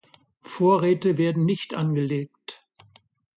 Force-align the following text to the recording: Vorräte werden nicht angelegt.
Vorräte 0.41 1.19
werden 1.19 1.45
nicht 1.45 1.75
angelegt. 1.75 2.65